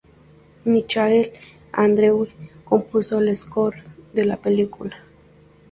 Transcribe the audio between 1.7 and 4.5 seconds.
Andrews compuso el "score" de la